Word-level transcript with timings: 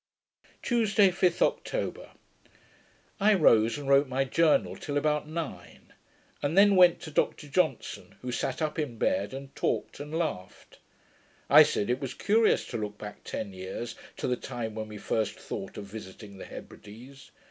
Tuesday, 0.63 1.11
5th 1.11 1.43
October 1.43 2.13
I 3.19 3.35
rose, 3.35 3.77
and 3.77 3.87
wrote 3.87 4.07
my 4.07 4.23
Journal 4.23 4.75
till 4.75 4.97
about 4.97 5.27
nine; 5.27 5.93
and 6.41 6.57
then 6.57 6.75
went 6.75 7.01
to 7.01 7.11
Dr 7.11 7.47
Johnson, 7.47 8.15
who 8.23 8.31
sat 8.31 8.63
up 8.63 8.79
in 8.79 8.97
bed 8.97 9.31
and 9.31 9.55
talked 9.55 9.99
and 9.99 10.17
laughed. 10.17 10.79
I 11.51 11.61
said, 11.61 11.87
it 11.87 12.01
was 12.01 12.15
curious 12.15 12.65
to 12.69 12.77
look 12.77 12.97
back 12.97 13.23
ten 13.23 13.53
years, 13.53 13.93
to 14.17 14.27
the 14.27 14.35
time 14.37 14.73
when 14.73 14.87
we 14.87 14.97
first 14.97 15.33
thought 15.39 15.77
of 15.77 15.85
visiting 15.85 16.39
the 16.39 16.45
Hebrides. 16.45 17.29